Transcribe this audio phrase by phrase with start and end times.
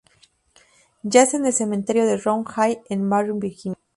[1.03, 3.77] Yace en el cementerio de Round Hill en Marion, Virginia.